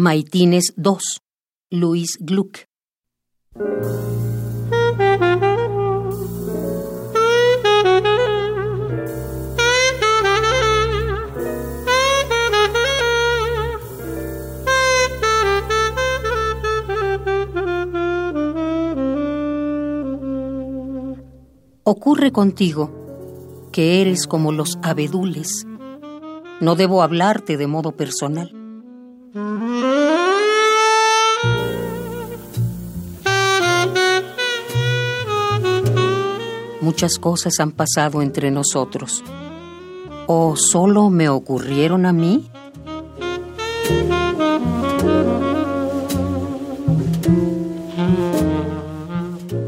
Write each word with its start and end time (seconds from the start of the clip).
Maitines 0.00 0.74
2, 0.76 1.02
Luis 1.72 2.18
Gluck. 2.20 2.66
Ocurre 21.82 22.30
contigo 22.30 22.92
que 23.72 24.00
eres 24.00 24.28
como 24.28 24.52
los 24.52 24.78
abedules. 24.82 25.66
No 26.60 26.76
debo 26.76 27.02
hablarte 27.02 27.56
de 27.56 27.66
modo 27.66 27.96
personal. 27.96 28.57
Muchas 36.88 37.18
cosas 37.18 37.60
han 37.60 37.72
pasado 37.72 38.22
entre 38.22 38.50
nosotros. 38.50 39.22
¿O 40.26 40.56
solo 40.56 41.10
me 41.10 41.28
ocurrieron 41.28 42.06
a 42.06 42.14
mí? 42.14 42.48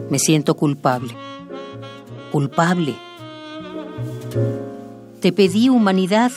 Me 0.08 0.18
siento 0.18 0.54
culpable. 0.54 1.14
Culpable. 2.32 2.96
Te 5.20 5.30
pedí 5.34 5.68
humanidad. 5.68 6.32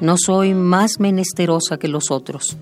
No 0.00 0.16
soy 0.18 0.52
más 0.52 0.98
menesterosa 0.98 1.78
que 1.78 1.86
los 1.86 2.10
otros. 2.10 2.56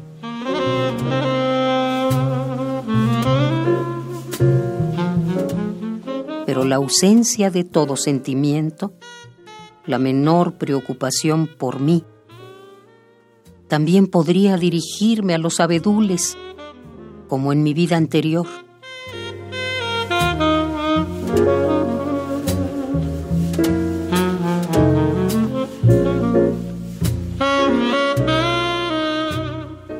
Pero 6.48 6.64
la 6.64 6.77
ausencia 6.77 7.50
de 7.50 7.62
todo 7.62 7.94
sentimiento, 7.98 8.94
la 9.84 9.98
menor 9.98 10.55
preocupación 10.55 11.46
por 11.46 11.78
mí, 11.78 12.05
también 13.68 14.06
podría 14.06 14.56
dirigirme 14.56 15.34
a 15.34 15.38
los 15.38 15.60
abedules, 15.60 16.38
como 17.28 17.52
en 17.52 17.62
mi 17.62 17.74
vida 17.74 17.98
anterior. 17.98 18.46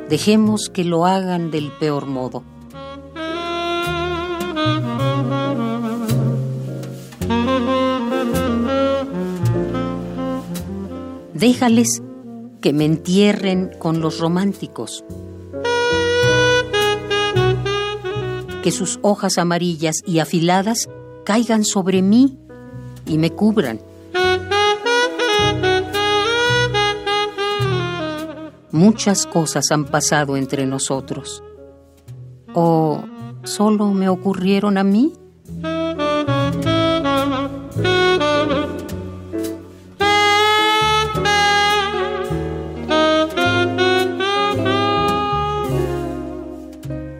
Dejemos 0.08 0.70
que 0.70 0.84
lo 0.84 1.05
hagan 1.05 1.50
del 1.50 1.70
peor 1.72 2.06
modo. 2.06 2.42
Déjales 11.39 12.03
que 12.61 12.72
me 12.72 12.84
entierren 12.84 13.70
con 13.78 14.00
los 14.00 14.19
románticos. 14.19 15.05
Que 18.64 18.72
sus 18.72 18.98
hojas 19.03 19.39
amarillas 19.39 20.03
y 20.05 20.19
afiladas 20.19 20.89
caigan 21.25 21.64
sobre 21.64 22.03
mí 22.03 22.36
y 23.06 23.19
me 23.19 23.30
cubran. 23.30 23.80
Muchas 28.73 29.25
cosas 29.25 29.70
han 29.70 29.84
pasado 29.84 30.36
entre 30.36 30.67
nosotros. 30.67 31.45
¿O 32.52 33.05
solo 33.45 33.92
me 33.92 34.08
ocurrieron 34.08 34.77
a 34.77 34.83
mí? 34.83 35.12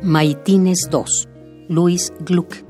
Maitines 0.09 0.89
2, 0.91 1.05
Luis 1.69 2.11
Gluck. 2.25 2.65